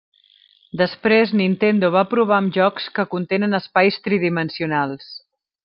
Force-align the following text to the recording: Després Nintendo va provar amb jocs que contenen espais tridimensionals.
Després 0.79 1.33
Nintendo 1.41 1.91
va 1.97 2.03
provar 2.15 2.39
amb 2.39 2.55
jocs 2.57 2.89
que 2.97 3.07
contenen 3.13 3.55
espais 3.61 4.01
tridimensionals. 4.09 5.17